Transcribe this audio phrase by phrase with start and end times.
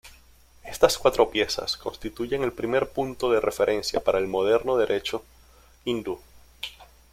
[0.63, 5.23] Estas cuatro piezas constituyen el primer punto de referencia para el moderno derecho
[5.85, 6.19] hindú.